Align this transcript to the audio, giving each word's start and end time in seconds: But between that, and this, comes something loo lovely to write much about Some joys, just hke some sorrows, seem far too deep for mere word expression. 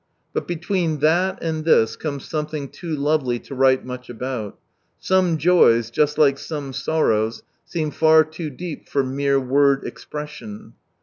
But 0.33 0.47
between 0.47 0.97
that, 1.01 1.37
and 1.43 1.63
this, 1.63 1.95
comes 1.95 2.27
something 2.27 2.71
loo 2.81 2.95
lovely 2.95 3.37
to 3.41 3.53
write 3.53 3.85
much 3.85 4.09
about 4.09 4.57
Some 4.97 5.37
joys, 5.37 5.91
just 5.91 6.17
hke 6.17 6.39
some 6.39 6.73
sorrows, 6.73 7.43
seem 7.65 7.91
far 7.91 8.23
too 8.23 8.49
deep 8.49 8.89
for 8.89 9.03
mere 9.03 9.39
word 9.39 9.83
expression. 9.85 10.73